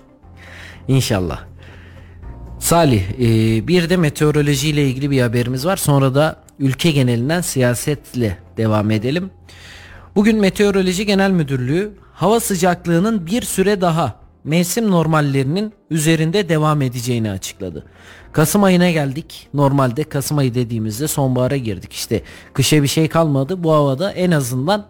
[0.89, 1.51] İnşallah.
[2.59, 5.77] Salih e, bir de meteoroloji ile ilgili bir haberimiz var.
[5.77, 9.31] Sonra da ülke genelinden siyasetle devam edelim.
[10.17, 17.87] Bugün Meteoroloji Genel Müdürlüğü hava sıcaklığının bir süre daha mevsim normallerinin üzerinde devam edeceğini açıkladı.
[18.33, 19.49] Kasım ayına geldik.
[19.55, 21.93] Normalde Kasım ayı dediğimizde sonbahara girdik.
[21.93, 23.65] İşte kışa bir şey kalmadı.
[23.65, 24.87] Bu havada en azından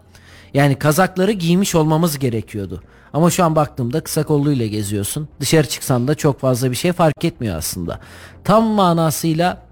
[0.53, 2.83] yani kazakları giymiş olmamız gerekiyordu.
[3.13, 5.27] Ama şu an baktığımda kısa kolluyla geziyorsun.
[5.39, 7.99] Dışarı çıksan da çok fazla bir şey fark etmiyor aslında.
[8.43, 9.70] Tam manasıyla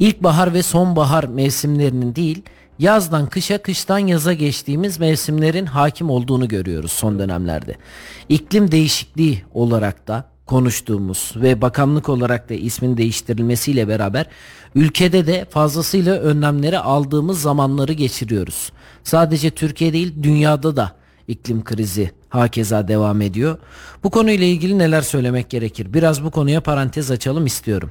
[0.00, 2.42] ilkbahar ve sonbahar mevsimlerinin değil,
[2.78, 7.76] yazdan kışa, kıştan yaza geçtiğimiz mevsimlerin hakim olduğunu görüyoruz son dönemlerde.
[8.28, 14.26] İklim değişikliği olarak da konuştuğumuz ve bakanlık olarak da ismin değiştirilmesiyle beraber
[14.74, 18.72] ülkede de fazlasıyla önlemleri aldığımız zamanları geçiriyoruz.
[19.04, 20.92] Sadece Türkiye değil dünyada da
[21.28, 23.58] iklim krizi hakeza devam ediyor.
[24.04, 25.94] Bu konuyla ilgili neler söylemek gerekir?
[25.94, 27.90] Biraz bu konuya parantez açalım istiyorum.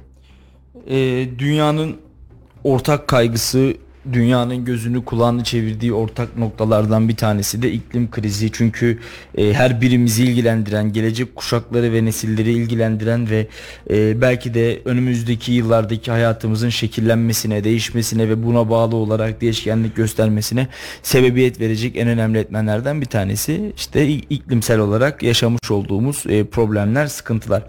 [0.90, 1.98] Ee, dünyanın
[2.64, 3.74] ortak kaygısı
[4.14, 8.52] dünyanın gözünü kulağını çevirdiği ortak noktalardan bir tanesi de iklim krizi.
[8.52, 9.00] Çünkü
[9.38, 13.48] e, her birimizi ilgilendiren, gelecek kuşakları ve nesilleri ilgilendiren ve
[13.90, 20.68] e, belki de önümüzdeki yıllardaki hayatımızın şekillenmesine, değişmesine ve buna bağlı olarak değişkenlik göstermesine
[21.04, 27.64] sebebiyet verecek en önemli etmenlerden bir tanesi işte iklimsel olarak yaşamış olduğumuz e, problemler, sıkıntılar.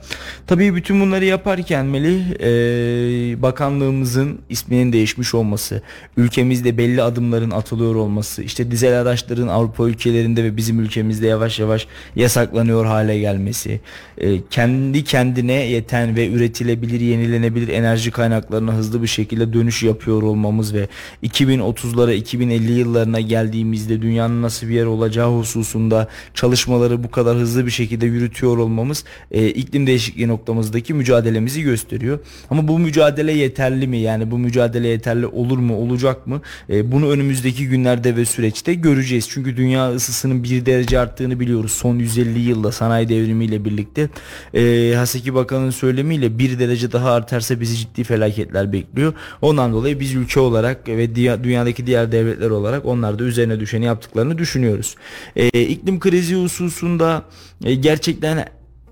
[0.46, 5.82] Tabii bütün bunları yaparken Melih e, bakanlığımızın isminin değişmiş olması,
[6.28, 11.86] ülkemizde belli adımların atılıyor olması, işte dizel araçların Avrupa ülkelerinde ve bizim ülkemizde yavaş yavaş
[12.16, 13.80] yasaklanıyor hale gelmesi,
[14.18, 20.74] e, kendi kendine yeten ve üretilebilir, yenilenebilir enerji kaynaklarına hızlı bir şekilde dönüş yapıyor olmamız
[20.74, 20.88] ve
[21.22, 27.70] 2030'lara, 2050 yıllarına geldiğimizde dünyanın nasıl bir yer olacağı hususunda çalışmaları bu kadar hızlı bir
[27.70, 32.18] şekilde yürütüyor olmamız e, iklim değişikliği noktamızdaki mücadelemizi gösteriyor.
[32.50, 33.98] Ama bu mücadele yeterli mi?
[33.98, 36.40] Yani bu mücadele yeterli olur mu, olacak olacak mı?
[36.70, 39.28] E, bunu önümüzdeki günlerde ve süreçte göreceğiz.
[39.28, 41.72] Çünkü dünya ısısının bir derece arttığını biliyoruz.
[41.72, 44.08] Son 150 yılda sanayi devrimiyle birlikte
[44.54, 49.12] e, Haseki Bakan'ın söylemiyle bir derece daha artarsa bizi ciddi felaketler bekliyor.
[49.42, 54.38] Ondan dolayı biz ülke olarak ve dünyadaki diğer devletler olarak onlar da üzerine düşeni yaptıklarını
[54.38, 54.96] düşünüyoruz.
[55.36, 57.22] E, iklim krizi hususunda
[57.64, 58.48] e, gerçekten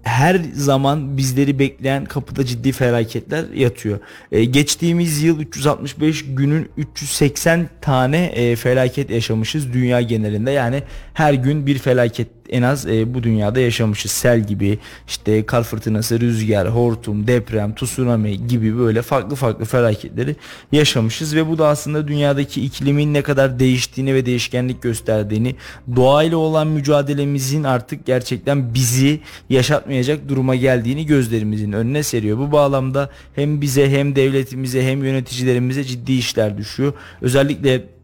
[0.06, 3.98] her zaman bizleri bekleyen kapıda ciddi felaketler yatıyor.
[4.32, 10.50] E, geçtiğimiz yıl 365 günün 380 tane e, felaket yaşamışız dünya genelinde.
[10.50, 10.82] Yani
[11.14, 14.10] her gün bir felaket en az e, bu dünyada yaşamışız.
[14.10, 14.78] Sel gibi
[15.08, 20.36] işte kar fırtınası, rüzgar, hortum, deprem, tsunami gibi böyle farklı farklı felaketleri
[20.72, 25.54] yaşamışız ve bu da aslında dünyadaki iklimin ne kadar değiştiğini ve değişkenlik gösterdiğini,
[25.96, 32.38] doğayla olan mücadelemizin artık gerçekten bizi yaşatmayacak duruma geldiğini gözlerimizin önüne seriyor.
[32.38, 36.92] Bu bağlamda hem bize hem devletimize hem yöneticilerimize ciddi işler düşüyor.
[37.20, 37.95] Özellikle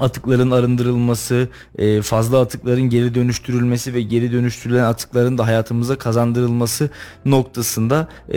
[0.00, 6.90] atıkların arındırılması, e, fazla atıkların geri dönüştürülmesi ve geri dönüştürülen atıkların da hayatımıza kazandırılması
[7.24, 8.34] noktasında e,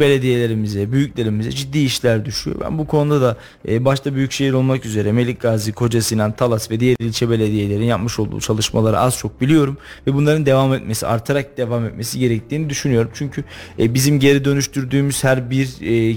[0.00, 2.56] belediyelerimize, büyüklerimize ciddi işler düşüyor.
[2.60, 3.36] Ben bu konuda da
[3.68, 8.18] e, başta büyükşehir olmak üzere Melik Gazi, Koca Sinan, Talas ve diğer ilçe belediyelerin yapmış
[8.18, 9.76] olduğu çalışmaları az çok biliyorum
[10.06, 13.10] ve bunların devam etmesi, artarak devam etmesi gerektiğini düşünüyorum.
[13.14, 13.44] Çünkü
[13.78, 15.66] bizim geri dönüştürdüğümüz her bir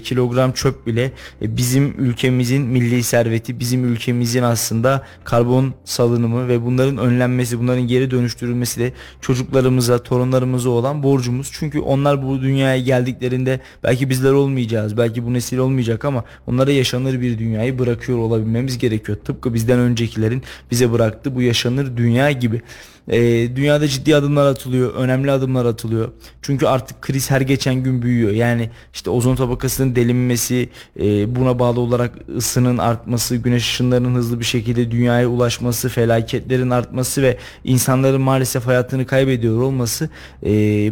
[0.04, 1.12] kilogram çöp bile
[1.42, 8.12] bizim ülkemizin milli serveti, bizim ülkemizin aslında aslında karbon salınımı ve bunların önlenmesi, bunların geri
[8.12, 11.50] dönüştürülmesi de çocuklarımıza, torunlarımıza olan borcumuz.
[11.54, 17.22] Çünkü onlar bu dünyaya geldiklerinde belki bizler olmayacağız, belki bu nesil olmayacak ama onlara yaşanır
[17.22, 19.18] bir dünyayı bırakıyor olabilmemiz gerekiyor.
[19.26, 22.62] Tıpkı bizden öncekilerin bize bıraktığı bu yaşanır dünya gibi.
[23.08, 23.20] E,
[23.56, 26.12] dünyada ciddi adımlar atılıyor, önemli adımlar atılıyor.
[26.42, 28.32] Çünkü artık kriz her geçen gün büyüyor.
[28.32, 34.46] Yani işte ozon tabakasının delinmesi, e, buna bağlı olarak ısının artması, güneş ışınlarının hızlı bir
[34.46, 40.10] şekilde dünyaya ulaşması, felaketlerin artması ve insanların maalesef hayatını kaybediyor olması
[40.46, 40.50] e,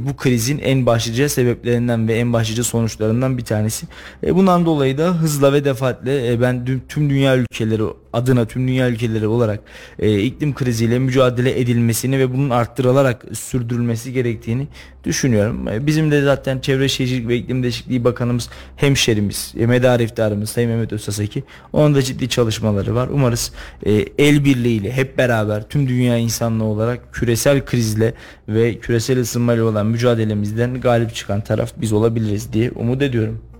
[0.07, 3.87] bu krizin en başlıca sebeplerinden ve en başlıca sonuçlarından bir tanesi.
[4.23, 7.83] E, bundan dolayı da hızla ve defaatle e, ben tüm dünya ülkeleri
[8.15, 9.59] adına tüm dünya ülkeleri olarak
[9.99, 14.67] e, iklim kriziyle mücadele edilmesini ve bunun arttırılarak sürdürülmesi gerektiğini
[15.03, 15.67] düşünüyorum.
[15.67, 20.69] E, bizim de zaten Çevre Şehircilik ve İklim Değişikliği Bakanımız hemşerimiz, e, medar iftarımız Sayın
[20.69, 23.07] Mehmet Özsasaki onun da ciddi çalışmaları var.
[23.11, 23.51] Umarız
[23.85, 28.13] e, el birliğiyle hep beraber tüm dünya insanlığı olarak küresel krizle
[28.47, 33.54] ve küresel ısınmayla olan mücadelemizden galip çıkan taraf biz olabiliriz diye umut ediyorum.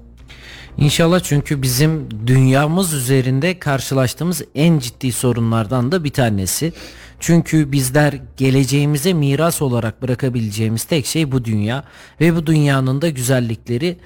[0.77, 6.73] İnşallah çünkü bizim dünyamız üzerinde karşılaştığımız en ciddi sorunlardan da bir tanesi.
[7.19, 11.83] Çünkü bizler geleceğimize miras olarak bırakabileceğimiz tek şey bu dünya
[12.21, 13.97] ve bu dünyanın da güzellikleri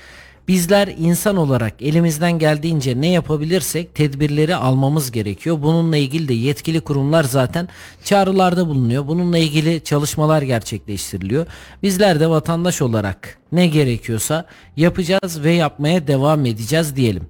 [0.49, 5.61] Bizler insan olarak elimizden geldiğince ne yapabilirsek tedbirleri almamız gerekiyor.
[5.61, 7.67] Bununla ilgili de yetkili kurumlar zaten
[8.03, 9.07] çağrılarda bulunuyor.
[9.07, 11.45] Bununla ilgili çalışmalar gerçekleştiriliyor.
[11.83, 14.45] Bizler de vatandaş olarak ne gerekiyorsa
[14.77, 17.23] yapacağız ve yapmaya devam edeceğiz diyelim.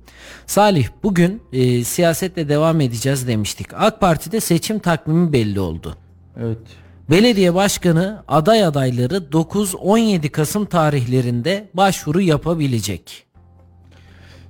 [0.45, 3.67] Salih bugün e, siyasetle devam edeceğiz demiştik.
[3.73, 5.97] AK Parti'de seçim takvimi belli oldu.
[6.37, 6.88] Evet.
[7.09, 13.25] Belediye başkanı aday adayları 9-17 Kasım tarihlerinde başvuru yapabilecek.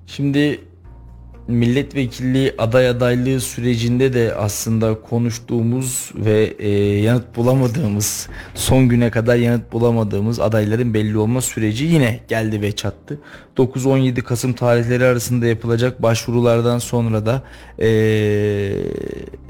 [0.08, 0.60] Şimdi
[1.48, 6.70] milletvekilliği aday adaylığı sürecinde de aslında konuştuğumuz ve e,
[7.02, 13.20] yanıt bulamadığımız son güne kadar yanıt bulamadığımız adayların belli olma süreci yine geldi ve çattı.
[13.58, 17.44] 9-17 Kasım tarihleri arasında yapılacak başvurulardan sonra da
[17.80, 17.90] e,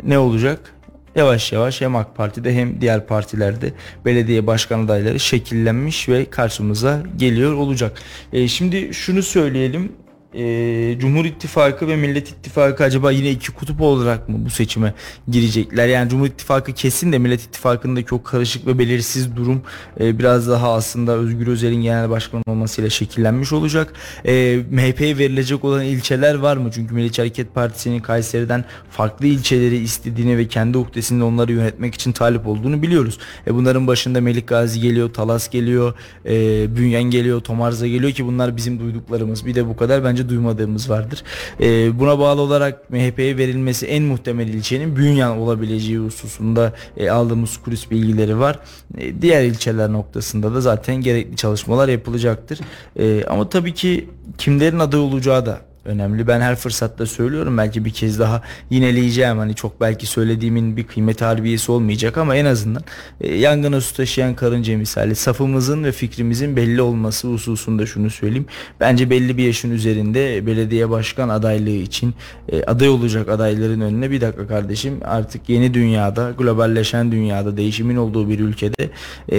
[0.03, 0.78] ne olacak?
[1.19, 3.73] Yavaş yavaş hem AK Parti'de hem diğer partilerde
[4.05, 8.01] belediye başkan adayları şekillenmiş ve karşımıza geliyor olacak.
[8.33, 9.91] E, şimdi şunu söyleyelim
[10.33, 14.93] e, Cumhur İttifakı ve Millet İttifakı acaba yine iki kutup olarak mı bu seçime
[15.27, 15.87] girecekler?
[15.87, 19.61] Yani Cumhur İttifakı kesin de Millet İttifakı'ndaki o karışık ve belirsiz durum
[19.99, 23.93] e, biraz daha aslında Özgür Özel'in genel başkan olmasıyla şekillenmiş olacak.
[24.25, 26.69] E, MHP'ye verilecek olan ilçeler var mı?
[26.73, 32.47] Çünkü Milliyetçi Hareket Partisi'nin Kayseri'den farklı ilçeleri istediğini ve kendi uhdesinde onları yönetmek için talip
[32.47, 33.19] olduğunu biliyoruz.
[33.47, 35.93] E, bunların başında Melik Gazi geliyor, Talas geliyor,
[36.25, 36.31] e,
[36.75, 39.45] Bünyen geliyor, Tomarza geliyor ki bunlar bizim duyduklarımız.
[39.45, 41.23] Bir de bu kadar bence duymadığımız vardır.
[41.61, 47.91] E, buna bağlı olarak MHP'ye verilmesi en muhtemel ilçenin Bünyan olabileceği hususunda e, aldığımız kulis
[47.91, 48.59] bilgileri var.
[48.97, 52.59] E, diğer ilçeler noktasında da zaten gerekli çalışmalar yapılacaktır.
[52.99, 56.27] E, ama tabii ki kimlerin aday olacağı da önemli.
[56.27, 59.37] Ben her fırsatta söylüyorum belki bir kez daha yineleyeceğim.
[59.37, 62.83] Hani çok belki söylediğimin bir kıymet harbiyesi olmayacak ama en azından
[63.21, 68.45] e, yangına su taşıyan karınca misali safımızın ve fikrimizin belli olması hususunda şunu söyleyeyim.
[68.79, 72.13] Bence belli bir yaşın üzerinde belediye başkan adaylığı için
[72.51, 78.29] e, aday olacak adayların önüne bir dakika kardeşim artık yeni dünyada globalleşen dünyada değişimin olduğu
[78.29, 78.89] bir ülkede
[79.31, 79.37] e,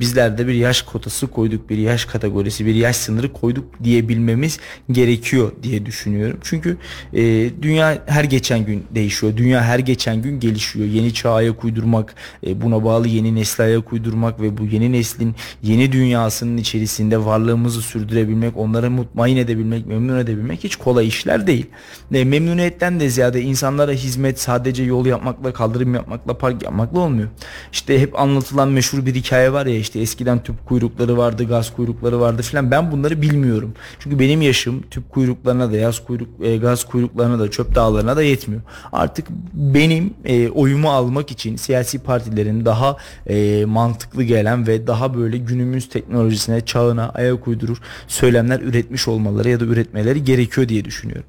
[0.00, 4.58] bizler de bir yaş kotası koyduk bir yaş kategorisi bir yaş sınırı koyduk diyebilmemiz
[4.90, 6.38] gerekiyor diye düşünüyorum.
[6.42, 6.76] Çünkü
[7.12, 7.22] e,
[7.62, 9.36] dünya her geçen gün değişiyor.
[9.36, 10.86] Dünya her geçen gün gelişiyor.
[10.86, 12.14] Yeni çağa ayak uydurmak,
[12.46, 17.82] e, buna bağlı yeni nesle ayak uydurmak ve bu yeni neslin yeni dünyasının içerisinde varlığımızı
[17.82, 21.66] sürdürebilmek, onları mutmain edebilmek, memnun edebilmek hiç kolay işler değil.
[22.14, 27.28] E, memnuniyetten de ziyade insanlara hizmet sadece yol yapmakla, kaldırım yapmakla, park yapmakla olmuyor.
[27.72, 32.20] İşte hep anlatılan meşhur bir hikaye var ya işte eskiden tüp kuyrukları vardı, gaz kuyrukları
[32.20, 32.70] vardı filan.
[32.70, 33.74] Ben bunları bilmiyorum.
[33.98, 38.22] Çünkü benim yaşım tüp kuyruklarına da yaz kuyruk e, gaz kuyruklarına da çöp dağlarına da
[38.22, 38.62] yetmiyor.
[38.92, 45.38] Artık benim e, oyumu almak için siyasi partilerin daha e, mantıklı gelen ve daha böyle
[45.38, 51.26] günümüz teknolojisine, çağına ayak uydurur söylemler üretmiş olmaları ya da üretmeleri gerekiyor diye düşünüyorum.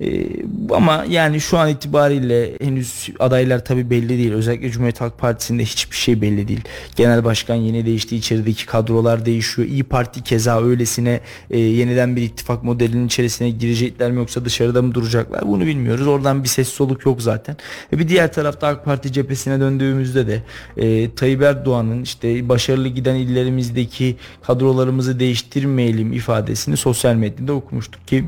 [0.00, 0.26] E,
[0.70, 4.32] ama yani şu an itibariyle henüz adaylar tabi belli değil.
[4.32, 6.60] Özellikle Cumhuriyet Halk Partisi'nde hiçbir şey belli değil.
[6.96, 8.16] Genel başkan yeni değişti.
[8.16, 9.68] içerideki kadrolar değişiyor.
[9.68, 14.94] İyi Parti keza öylesine e, yeniden bir ittifak modelinin içerisine girecekler mi yoksa dışarıda mı
[14.94, 16.06] duracaklar bunu bilmiyoruz.
[16.06, 17.56] Oradan bir ses soluk yok zaten.
[17.92, 20.42] E, bir diğer tarafta AK Parti cephesine döndüğümüzde de
[20.76, 28.24] e, Tayyip Erdoğan'ın işte başarılı giden illerimizdeki kadrolarımızı değiştirmeyelim ifadesini sosyal medyada okumuştuk ki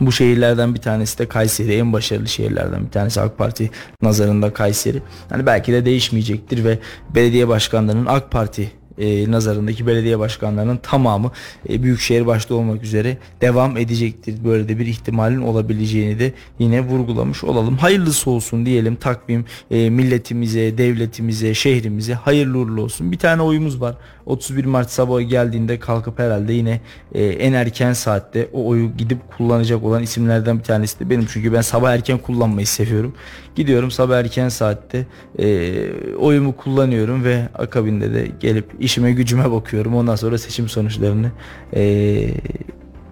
[0.00, 1.74] bu şehirlerden bir tanesi de Kayseri.
[1.74, 3.70] En başarılı şehirlerden bir tanesi AK Parti
[4.02, 5.02] nazarında Kayseri.
[5.30, 6.78] Hani belki de değişmeyecektir ve
[7.14, 11.32] belediye başkanlarının AK Parti e, nazarındaki belediye başkanlarının tamamı
[11.68, 14.44] e, büyükşehir başta olmak üzere devam edecektir.
[14.44, 17.76] Böyle de bir ihtimalin olabileceğini de yine vurgulamış olalım.
[17.76, 23.12] Hayırlısı olsun diyelim takvim e, milletimize, devletimize, şehrimize hayırlı uğurlu olsun.
[23.12, 23.96] Bir tane oyumuz var.
[24.30, 26.80] 31 Mart sabahı geldiğinde kalkıp herhalde yine
[27.14, 31.26] e, en erken saatte o oyu gidip kullanacak olan isimlerden bir tanesi de benim.
[31.26, 33.14] Çünkü ben sabah erken kullanmayı seviyorum.
[33.56, 35.06] Gidiyorum sabah erken saatte
[35.38, 35.74] e,
[36.18, 39.94] oyumu kullanıyorum ve akabinde de gelip işime gücüme bakıyorum.
[39.94, 41.30] Ondan sonra seçim sonuçlarını
[41.74, 41.82] e,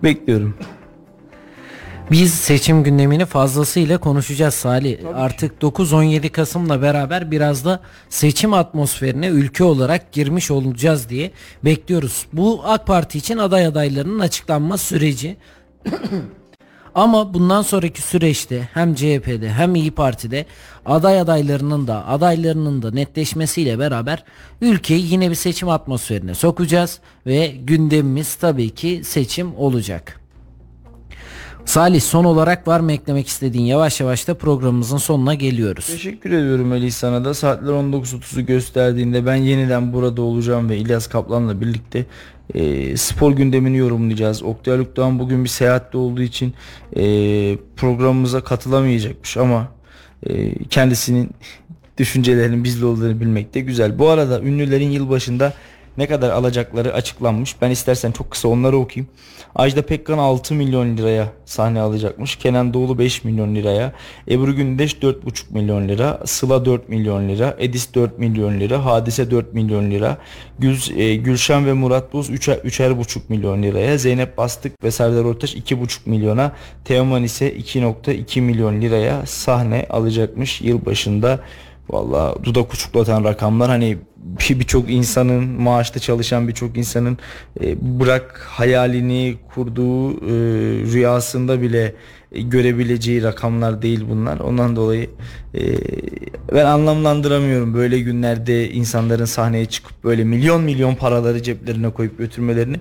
[0.03, 0.55] bekliyorum.
[2.11, 4.99] Biz seçim gündemini fazlasıyla konuşacağız Salih.
[5.15, 11.31] Artık 9-17 Kasım'la beraber biraz da seçim atmosferine ülke olarak girmiş olacağız diye
[11.65, 12.27] bekliyoruz.
[12.33, 15.37] Bu AK Parti için aday adaylarının açıklanma süreci.
[16.95, 20.47] Ama bundan sonraki süreçte hem CHP'de hem İyi Parti'de
[20.87, 24.25] aday adaylarının da adaylarının da netleşmesiyle beraber
[24.61, 30.21] ülkeyi yine bir seçim atmosferine sokacağız ve gündemimiz tabii ki seçim olacak.
[31.65, 35.87] Salih son olarak var mı eklemek istediğin yavaş yavaş da programımızın sonuna geliyoruz.
[35.87, 41.61] Teşekkür ediyorum Melih sana da saatler 19.30'u gösterdiğinde ben yeniden burada olacağım ve İlyas Kaplan'la
[41.61, 42.07] birlikte
[42.55, 44.43] e, spor gündemini yorumlayacağız.
[44.43, 46.55] Oktay Haluk'tan bugün bir seyahatte olduğu için
[46.97, 47.03] e,
[47.77, 49.69] programımıza katılamayacakmış ama
[50.27, 51.31] e, kendisinin
[51.99, 53.99] düşüncelerinin bizle olduğunu bilmek de güzel.
[53.99, 55.53] Bu arada ünlülerin yılbaşında
[55.99, 57.57] ne kadar alacakları açıklanmış.
[57.63, 59.11] Ben istersen çok kısa onları okuyayım.
[59.59, 62.37] Ajda Pekkan 6 milyon liraya sahne alacakmış.
[62.37, 63.93] Kenan Doğulu 5 milyon liraya.
[64.31, 66.21] Ebru Gündeş 4,5 milyon lira.
[66.27, 67.57] Sıla 4 milyon lira.
[67.59, 68.85] Edis 4 milyon lira.
[68.85, 70.19] Hadise 4 milyon lira.
[70.59, 73.99] Gül, e, Gülşen ve Murat Boz 3'er, 3,5 milyon liraya.
[73.99, 76.53] Zeynep Bastık ve Serdar Ortaç 2,5 milyona.
[76.85, 81.41] Teoman ise 2,2 milyon liraya sahne alacakmış yılbaşında.
[81.91, 83.99] Valla dudak uçuklatan rakamlar hani
[84.51, 87.19] birçok insanın maaşta çalışan birçok insanın
[87.61, 90.33] e, bırak hayalini kurduğu e,
[90.93, 91.95] rüyasında bile
[92.33, 94.41] e, görebileceği rakamlar değil bunlar.
[94.41, 95.11] Ondan dolayı
[95.55, 95.61] e,
[96.55, 102.77] ben anlamlandıramıyorum böyle günlerde insanların sahneye çıkıp böyle milyon milyon paraları ceplerine koyup götürmelerini.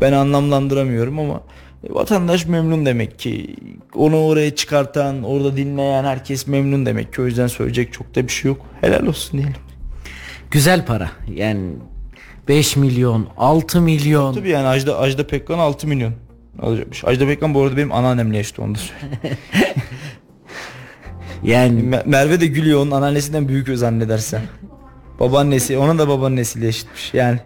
[0.00, 1.40] Ben anlamlandıramıyorum ama
[1.88, 3.56] vatandaş memnun demek ki.
[3.94, 7.22] Onu oraya çıkartan, orada dinleyen herkes memnun demek ki.
[7.22, 8.66] O yüzden söyleyecek çok da bir şey yok.
[8.80, 9.56] Helal olsun diyelim.
[10.50, 11.10] Güzel para.
[11.34, 11.60] Yani
[12.48, 14.34] 5 milyon, 6 milyon.
[14.34, 16.12] Tabii yani Ajda, Ajda Pekkan 6 milyon
[16.62, 17.04] alacakmış.
[17.04, 18.78] Ajda Pekkan bu arada benim anneannemle yaşıt onu da.
[21.42, 24.42] Yani Me- Merve de gülüyor onun anneannesinden büyük o zannedersen.
[25.20, 27.40] Babaannesi, onun da babaannesiyle eşitmiş yani.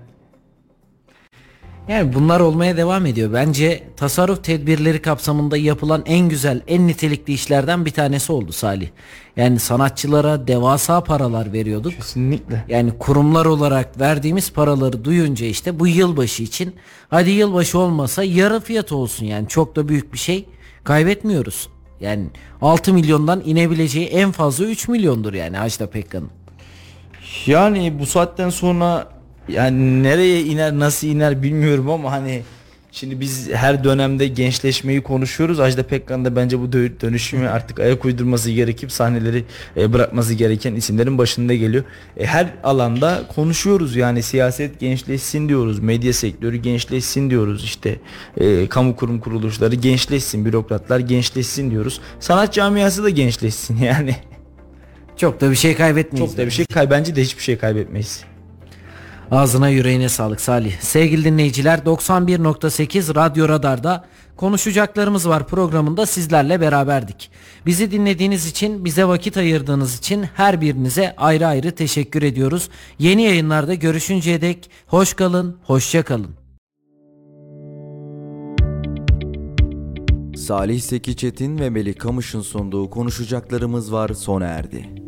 [1.89, 3.32] Yani bunlar olmaya devam ediyor.
[3.32, 8.89] Bence tasarruf tedbirleri kapsamında yapılan en güzel, en nitelikli işlerden bir tanesi oldu Salih.
[9.37, 11.93] Yani sanatçılara devasa paralar veriyorduk.
[11.93, 12.64] Kesinlikle.
[12.68, 16.74] Yani kurumlar olarak verdiğimiz paraları duyunca işte bu yılbaşı için
[17.09, 20.49] hadi yılbaşı olmasa yarı fiyat olsun yani çok da büyük bir şey
[20.85, 21.68] kaybetmiyoruz.
[22.01, 22.26] Yani
[22.62, 26.30] 6 milyondan inebileceği en fazla 3 milyondur yani Ajda Pekkan'ın.
[27.47, 29.14] Yani bu saatten sonra
[29.49, 32.43] yani nereye iner nasıl iner bilmiyorum ama hani
[32.93, 35.61] şimdi biz her dönemde gençleşmeyi konuşuyoruz.
[35.61, 39.45] Ajda Pekkan da bence bu dö- dönüşümü artık ayak uydurması gerekip sahneleri
[39.77, 41.85] e, bırakması gereken isimlerin başında geliyor.
[42.17, 45.79] E, her alanda konuşuyoruz yani siyaset gençleşsin diyoruz.
[45.79, 47.65] Medya sektörü gençleşsin diyoruz.
[47.65, 47.97] işte
[48.37, 50.45] e, kamu kurum kuruluşları gençleşsin.
[50.45, 52.01] Bürokratlar gençleşsin diyoruz.
[52.21, 54.17] Sanat camiası da gençleşsin yani.
[55.17, 56.31] Çok da bir şey kaybetmeyiz.
[56.31, 58.25] Çok da bir şey kay bence de hiçbir şey kaybetmeyiz.
[59.35, 60.80] Ağzına yüreğine sağlık Salih.
[60.80, 64.05] Sevgili dinleyiciler 91.8 Radyo Radar'da
[64.37, 67.30] konuşacaklarımız var programında sizlerle beraberdik.
[67.66, 72.68] Bizi dinlediğiniz için, bize vakit ayırdığınız için her birinize ayrı ayrı teşekkür ediyoruz.
[72.99, 76.30] Yeni yayınlarda görüşünceye dek hoş kalın, hoşça kalın.
[80.37, 85.04] Salih Seki Çetin ve Melih Kamış'ın sunduğu konuşacaklarımız var sona erdi.